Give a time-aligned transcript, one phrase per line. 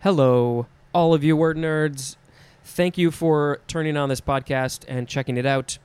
[0.00, 2.16] Hello, all of you word nerds.
[2.62, 5.78] Thank you for turning on this podcast and checking it out.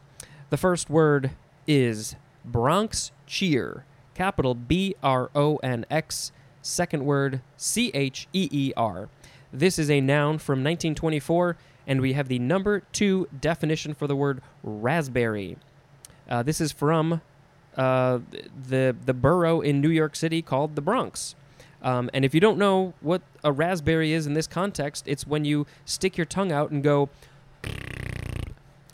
[0.49, 1.31] The first word
[1.65, 8.73] is Bronx cheer, capital B R O N X, second word C H E E
[8.75, 9.07] R.
[9.53, 11.55] This is a noun from 1924,
[11.87, 15.57] and we have the number two definition for the word raspberry.
[16.29, 17.21] Uh, this is from
[17.77, 18.19] uh,
[18.67, 21.33] the the borough in New York City called the Bronx.
[21.81, 25.45] Um, and if you don't know what a raspberry is in this context, it's when
[25.45, 27.09] you stick your tongue out and go.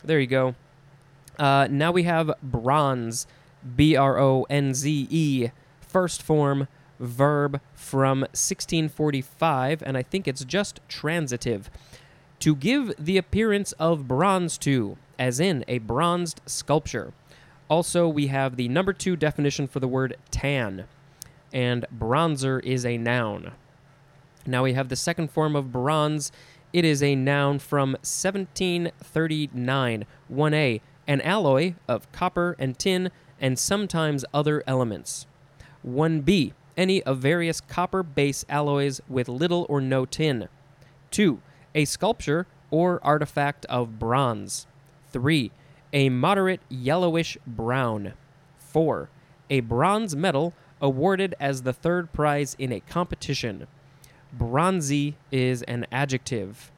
[0.02, 0.54] There you go.
[1.38, 3.26] Uh, now we have bronze,
[3.76, 5.48] B R O N Z E,
[5.80, 6.66] first form
[6.98, 11.70] verb from 1645, and I think it's just transitive.
[12.40, 17.12] To give the appearance of bronze to, as in a bronzed sculpture.
[17.68, 20.84] Also, we have the number two definition for the word tan,
[21.52, 23.52] and bronzer is a noun.
[24.46, 26.32] Now we have the second form of bronze.
[26.72, 34.24] It is a noun from 1739, 1a, an alloy of copper and tin and sometimes
[34.32, 35.26] other elements.
[35.86, 40.48] 1b, any of various copper base alloys with little or no tin.
[41.10, 41.40] 2.
[41.74, 44.66] A sculpture or artifact of bronze.
[45.12, 45.50] 3.
[45.92, 48.12] A moderate yellowish brown.
[48.58, 49.08] 4.
[49.50, 53.66] A bronze medal awarded as the third prize in a competition.
[54.32, 56.70] Bronzy is an adjective.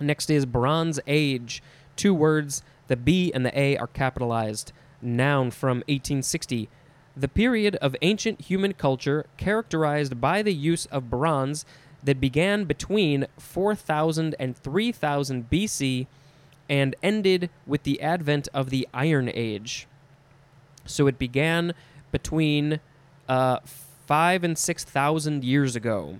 [0.00, 1.62] Next is Bronze Age.
[1.96, 4.72] Two words, the B and the A are capitalized.
[5.02, 6.68] Noun from 1860.
[7.16, 11.64] The period of ancient human culture characterized by the use of bronze
[12.02, 16.06] that began between 4000 and 3000 BC
[16.68, 19.86] and ended with the advent of the Iron Age.
[20.84, 21.74] So it began
[22.12, 22.80] between
[23.28, 23.58] uh,
[24.06, 26.18] five and 6,000 years ago.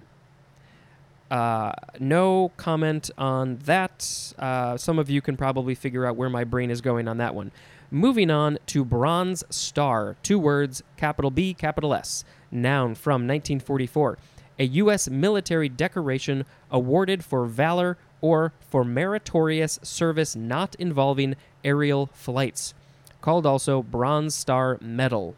[1.30, 4.32] Uh, no comment on that.
[4.38, 7.34] Uh, some of you can probably figure out where my brain is going on that
[7.34, 7.50] one.
[7.90, 10.16] Moving on to Bronze Star.
[10.22, 12.24] Two words, capital B, capital S.
[12.50, 14.18] Noun from 1944.
[14.58, 15.08] A U.S.
[15.08, 22.74] military decoration awarded for valor or for meritorious service not involving aerial flights.
[23.20, 25.36] Called also Bronze Star Medal.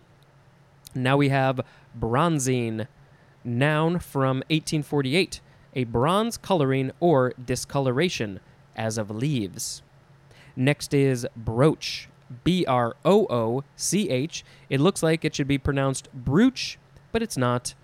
[0.94, 1.60] Now we have
[1.94, 2.86] bronzing.
[3.44, 5.40] Noun from 1848
[5.74, 8.40] a bronze coloring or discoloration,
[8.74, 9.82] as of leaves.
[10.56, 12.08] Next is brooch,
[12.42, 14.44] B R O O C H.
[14.68, 16.78] It looks like it should be pronounced brooch,
[17.12, 17.74] but it's not.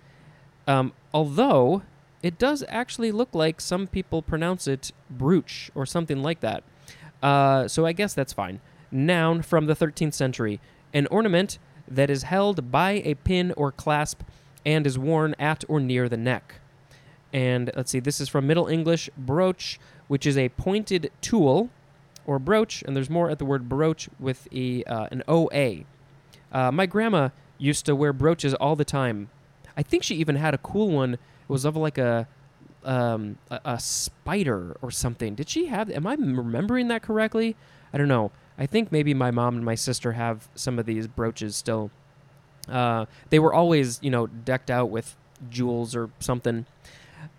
[0.67, 1.83] Um, although
[2.23, 6.65] it does actually look like some people pronounce it brooch or something like that.
[7.23, 8.61] Uh, so I guess that's fine.
[8.91, 10.61] Noun from the 13th century,
[10.93, 11.59] an ornament
[11.89, 14.23] that is held by a pin or clasp
[14.65, 16.57] and is worn at or near the neck.
[17.33, 21.71] And let's see, this is from Middle English brooch, which is a pointed tool
[22.27, 25.85] or brooch, and there's more at the word broach with a, uh, an OA.
[26.53, 29.29] Uh, my grandma used to wear brooches all the time.
[29.77, 31.15] I think she even had a cool one.
[31.15, 32.29] It was of like a,
[32.85, 35.35] um, a, a spider or something.
[35.35, 35.91] Did she have?
[35.91, 37.57] Am I remembering that correctly?
[37.93, 38.31] I don't know.
[38.59, 41.91] I think maybe my mom and my sister have some of these brooches still.
[42.69, 45.17] Uh, they were always, you know, decked out with
[45.51, 46.67] jewels or something.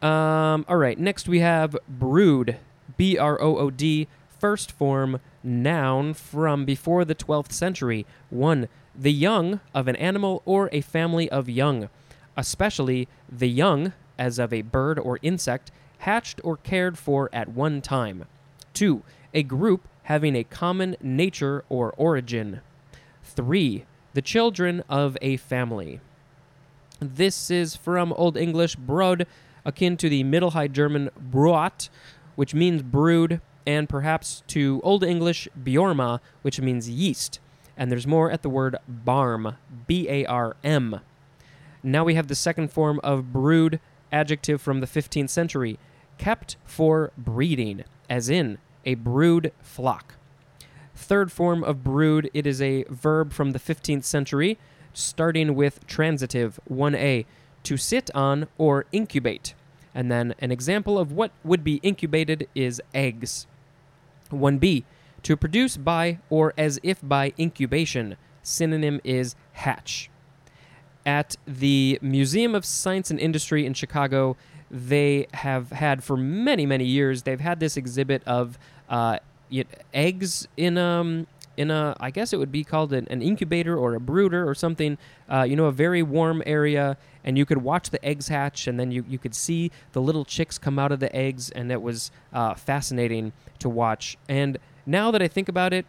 [0.01, 2.57] Um, all right, next we have brood,
[2.97, 4.07] B R O O D,
[4.39, 8.05] first form noun from before the 12th century.
[8.29, 8.67] 1.
[8.93, 11.89] The young of an animal or a family of young,
[12.37, 17.81] especially the young, as of a bird or insect, hatched or cared for at one
[17.81, 18.25] time.
[18.75, 19.01] 2.
[19.33, 22.61] A group having a common nature or origin.
[23.23, 23.85] 3.
[24.13, 25.99] The children of a family.
[26.99, 29.25] This is from Old English brod,
[29.65, 31.89] akin to the Middle High German Brot,
[32.35, 37.39] which means brood, and perhaps to Old English beorma, which means yeast.
[37.75, 39.55] And there's more at the word barm,
[39.87, 41.01] B A R M.
[41.83, 43.79] Now we have the second form of brood,
[44.11, 45.77] adjective from the 15th century,
[46.17, 50.15] kept for breeding, as in a brood flock.
[50.95, 54.57] Third form of brood, it is a verb from the 15th century,
[54.93, 57.25] starting with transitive 1a,
[57.63, 59.53] to sit on or incubate.
[59.93, 63.47] And then an example of what would be incubated is eggs.
[64.31, 64.83] 1b,
[65.23, 68.15] to produce by or as if by incubation.
[68.43, 70.09] Synonym is hatch.
[71.05, 74.37] At the Museum of Science and Industry in Chicago,
[74.71, 78.57] they have had for many, many years, they've had this exhibit of
[78.89, 79.19] uh,
[79.93, 81.27] eggs in um,
[81.57, 84.53] in a, I guess it would be called an, an incubator or a brooder or
[84.53, 84.97] something,
[85.31, 88.79] uh, you know, a very warm area, and you could watch the eggs hatch, and
[88.79, 91.81] then you, you could see the little chicks come out of the eggs, and it
[91.81, 94.17] was uh, fascinating to watch.
[94.27, 95.85] And now that I think about it,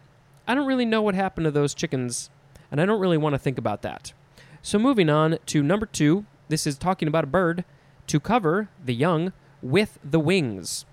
[0.47, 2.29] I don't really know what happened to those chickens,
[2.71, 4.13] and I don't really want to think about that.
[4.61, 7.65] So moving on to number two, this is talking about a bird
[8.07, 10.85] to cover the young with the wings.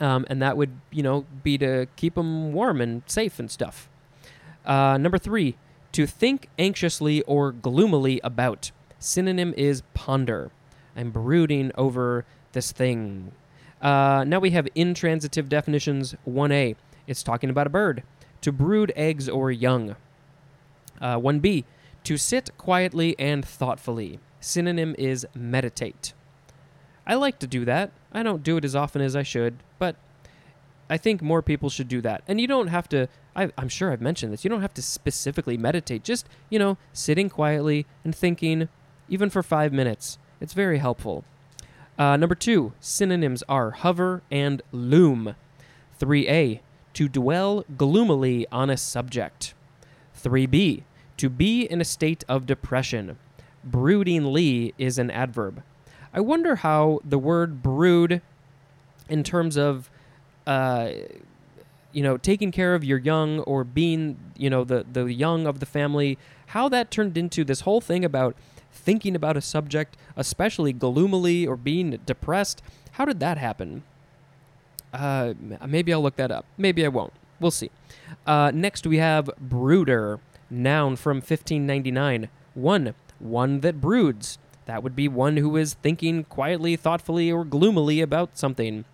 [0.00, 3.88] Um, and that would, you know, be to keep them warm and safe and stuff.
[4.64, 5.56] Uh, number three,
[5.92, 8.72] to think anxiously or gloomily about.
[8.98, 10.50] Synonym is ponder.
[10.96, 13.32] I'm brooding over this thing.
[13.80, 16.74] Uh, now we have intransitive definitions 1a.
[17.06, 18.02] It's talking about a bird.
[18.40, 19.96] To brood eggs or young.
[21.00, 21.64] Uh, 1b.
[22.04, 24.18] To sit quietly and thoughtfully.
[24.40, 26.12] Synonym is meditate.
[27.06, 27.92] I like to do that.
[28.12, 29.96] I don't do it as often as I should, but
[30.88, 32.22] I think more people should do that.
[32.26, 34.82] And you don't have to, I, am sure I've mentioned this, you don't have to
[34.82, 36.04] specifically meditate.
[36.04, 38.68] Just, you know, sitting quietly and thinking,
[39.08, 40.18] even for five minutes.
[40.40, 41.24] It's very helpful.
[41.98, 45.36] Uh, number two, synonyms are hover and loom.
[46.00, 46.60] 3a,
[46.94, 49.54] to dwell gloomily on a subject.
[50.20, 50.82] 3b,
[51.16, 53.18] to be in a state of depression.
[53.68, 55.62] Broodingly is an adverb.
[56.14, 58.22] I wonder how the word brood,
[59.08, 59.90] in terms of,
[60.46, 60.90] uh,
[61.92, 65.58] you know, taking care of your young or being, you know, the, the young of
[65.58, 66.16] the family,
[66.48, 68.36] how that turned into this whole thing about
[68.70, 72.62] thinking about a subject, especially gloomily or being depressed.
[72.92, 73.82] How did that happen?
[74.92, 75.34] Uh,
[75.66, 76.44] maybe I'll look that up.
[76.56, 77.12] Maybe I won't.
[77.40, 77.70] We'll see.
[78.26, 82.28] Uh, next, we have brooder, noun from 1599.
[82.54, 84.38] One, one that broods.
[84.66, 88.84] That would be one who is thinking quietly, thoughtfully, or gloomily about something.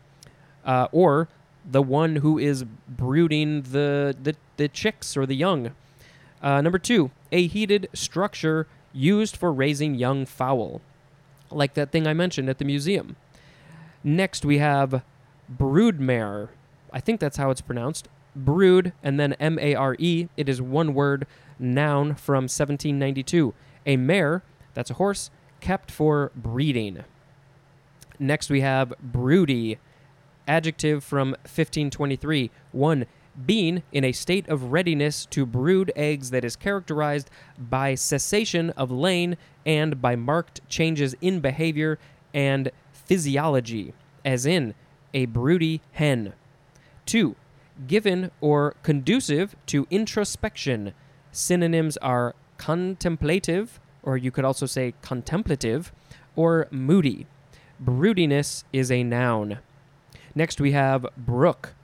[0.65, 1.29] Uh, or
[1.69, 5.73] the one who is brooding the, the, the chicks or the young.
[6.43, 10.81] Uh, number two, a heated structure used for raising young fowl,
[11.51, 13.17] like that thing I mentioned at the museum.
[14.03, 15.03] Next, we have
[15.55, 16.49] broodmare.
[16.93, 18.09] I think that's how it's pronounced.
[18.35, 20.29] Brood and then M A R E.
[20.37, 21.27] It is one word,
[21.59, 23.53] noun from 1792.
[23.87, 24.43] A mare,
[24.75, 27.05] that's a horse, kept for breeding.
[28.19, 29.79] Next, we have broody,
[30.47, 32.51] adjective from 1523.
[32.73, 33.07] One,
[33.47, 38.91] being in a state of readiness to brood eggs that is characterized by cessation of
[38.91, 41.99] laying and by marked changes in behavior
[42.35, 44.75] and physiology, as in
[45.15, 46.33] a broody hen.
[47.07, 47.35] 2.
[47.87, 50.93] Given or conducive to introspection.
[51.33, 55.93] Synonyms are contemplative, or you could also say contemplative,
[56.37, 57.27] or moody.
[57.83, 59.59] Broodiness is a noun.
[60.35, 61.75] Next, we have brook.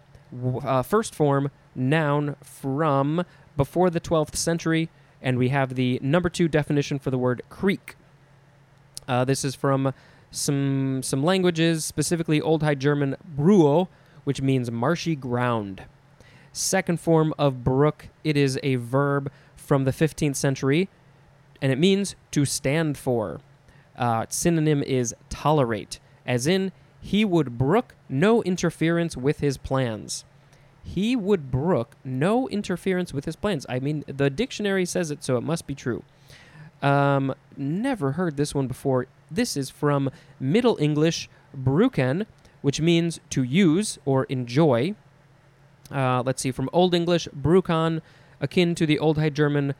[0.62, 3.24] Uh, first form, noun from
[3.56, 4.88] before the 12th century,
[5.22, 7.96] and we have the number two definition for the word creek.
[9.08, 9.92] Uh, this is from
[10.30, 13.88] some some languages, specifically Old High German bruo,
[14.24, 15.84] which means marshy ground.
[16.52, 20.88] Second form of brook, it is a verb from the 15th century,
[21.60, 23.40] and it means to stand for.
[23.96, 30.24] Uh, synonym is tolerate, as in, he would brook no interference with his plans.
[30.82, 33.66] He would brook no interference with his plans.
[33.68, 36.02] I mean, the dictionary says it, so it must be true.
[36.82, 39.06] Um, never heard this one before.
[39.30, 42.26] This is from Middle English bruken,
[42.62, 44.94] which means to use or enjoy.
[45.90, 48.00] Uh, let's see, from Old English brukan,
[48.40, 49.74] akin to the Old High German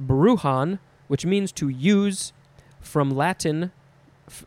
[0.00, 0.78] bruhan,
[1.12, 2.32] which means to use,
[2.80, 3.70] from Latin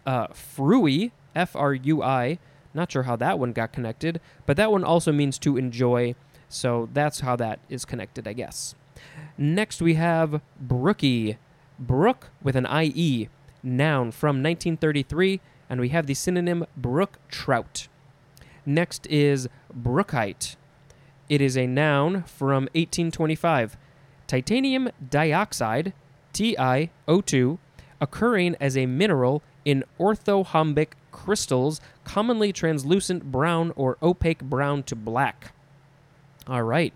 [0.03, 2.39] uh, frui, F R U I.
[2.73, 6.15] Not sure how that one got connected, but that one also means to enjoy,
[6.49, 8.73] so that's how that is connected, I guess.
[9.37, 11.37] Next, we have brookie.
[11.77, 13.29] Brook with an IE,
[13.61, 17.87] noun from 1933, and we have the synonym brook trout.
[18.65, 20.55] Next is brookite.
[21.29, 23.77] It is a noun from 1825.
[24.25, 25.93] Titanium dioxide
[26.35, 27.57] TiO2,
[28.01, 35.53] occurring as a mineral in orthorhombic crystals, commonly translucent brown or opaque brown to black.
[36.47, 36.93] All right,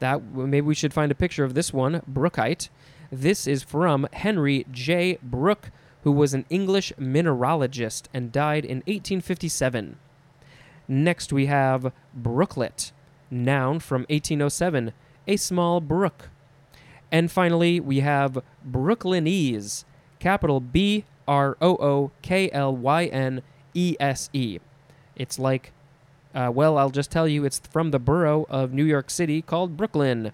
[0.00, 2.68] that maybe we should find a picture of this one, brookite.
[3.10, 5.18] This is from Henry J.
[5.22, 5.70] Brooke,
[6.04, 9.96] who was an English mineralogist and died in 1857.
[10.86, 12.92] Next, we have brooklet,
[13.30, 14.92] noun from 1807,
[15.26, 16.28] a small brook.
[17.12, 19.84] And finally, we have Brooklynese,
[20.18, 23.42] capital B R O O K L Y N
[23.74, 24.58] E S E.
[25.14, 25.72] It's like,
[26.34, 29.76] uh, well, I'll just tell you, it's from the borough of New York City called
[29.76, 30.32] Brooklyn.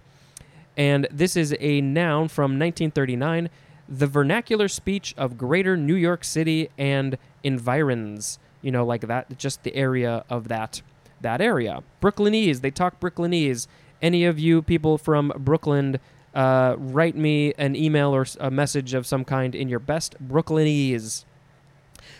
[0.76, 3.50] And this is a noun from 1939,
[3.88, 8.38] the vernacular speech of greater New York City and environs.
[8.62, 10.82] You know, like that, just the area of that
[11.20, 11.82] that area.
[12.00, 13.66] Brooklynese, they talk Brooklynese.
[14.00, 15.98] Any of you people from Brooklyn,
[16.34, 21.24] uh, write me an email or a message of some kind in your best Brooklynese.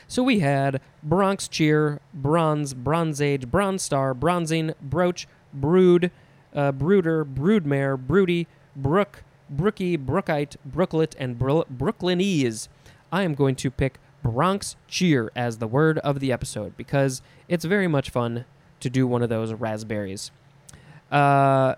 [0.07, 6.11] So we had Bronx Cheer, Bronze, Bronze Age, Bronze Star, Bronzing, Brooch, Brood,
[6.55, 12.69] uh, Brooder, Broodmare, Broody, Brook, Brookie, Brookite, Brooklet, and Bro- Brooklynese.
[13.12, 17.65] I am going to pick Bronx Cheer as the word of the episode because it's
[17.65, 18.45] very much fun
[18.81, 20.31] to do one of those raspberries.
[21.11, 21.75] Uh,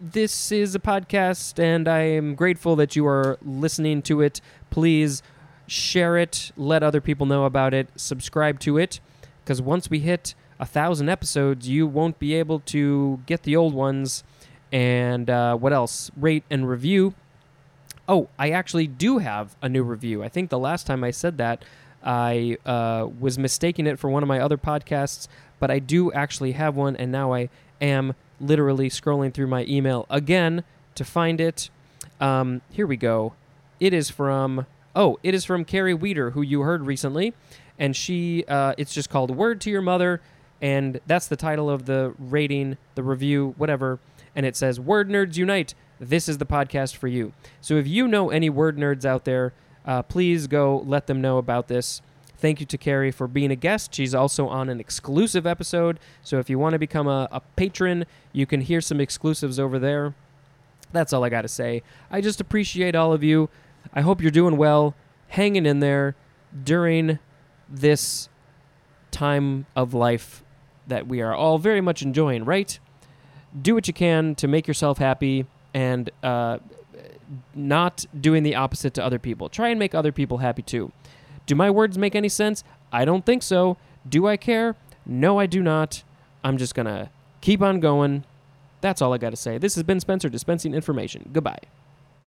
[0.00, 4.40] this is a podcast, and I am grateful that you are listening to it.
[4.70, 5.22] Please
[5.66, 9.00] share it, let other people know about it, subscribe to it,
[9.42, 13.74] because once we hit a thousand episodes, you won't be able to get the old
[13.74, 14.22] ones.
[14.70, 16.10] And uh, what else?
[16.16, 17.14] Rate and review.
[18.08, 20.22] Oh, I actually do have a new review.
[20.22, 21.64] I think the last time I said that,
[22.02, 25.26] I uh, was mistaking it for one of my other podcasts,
[25.58, 27.48] but I do actually have one, and now I
[27.80, 30.64] am literally scrolling through my email again
[30.94, 31.70] to find it.
[32.20, 33.34] Um, here we go.
[33.80, 37.34] It is from oh, it is from Carrie Weeder, who you heard recently,
[37.78, 40.20] and she uh, it's just called "Word to Your Mother,"
[40.60, 43.98] and that's the title of the rating, the review, whatever.
[44.34, 45.74] And it says, "Word nerds unite!
[46.00, 49.52] This is the podcast for you." So if you know any word nerds out there,
[49.84, 52.02] uh, please go let them know about this.
[52.38, 53.92] Thank you to Carrie for being a guest.
[53.94, 55.98] She's also on an exclusive episode.
[56.22, 59.78] So if you want to become a, a patron, you can hear some exclusives over
[59.78, 60.14] there.
[60.92, 61.82] That's all I got to say.
[62.10, 63.50] I just appreciate all of you.
[63.92, 64.94] I hope you're doing well,
[65.28, 66.14] hanging in there
[66.64, 67.18] during
[67.68, 68.28] this
[69.10, 70.44] time of life
[70.86, 72.78] that we are all very much enjoying, right?
[73.60, 76.58] Do what you can to make yourself happy and uh,
[77.54, 79.48] not doing the opposite to other people.
[79.48, 80.92] Try and make other people happy too.
[81.48, 82.62] Do my words make any sense?
[82.92, 83.78] I don't think so.
[84.06, 84.76] Do I care?
[85.06, 86.02] No, I do not.
[86.44, 87.08] I'm just going to
[87.40, 88.24] keep on going.
[88.82, 89.56] That's all I got to say.
[89.56, 91.30] This has been Spencer dispensing information.
[91.32, 91.60] Goodbye.